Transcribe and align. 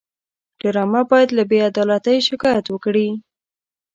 ډرامه 0.59 1.01
باید 1.11 1.29
له 1.37 1.43
بېعدالتۍ 1.51 2.17
شکایت 2.27 2.65
وکړي 2.69 3.07